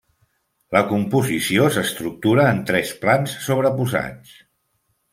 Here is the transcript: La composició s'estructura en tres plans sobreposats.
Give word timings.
La 0.75 0.81
composició 0.91 1.69
s'estructura 1.77 2.49
en 2.55 2.65
tres 2.73 2.97
plans 3.07 3.39
sobreposats. 3.49 4.39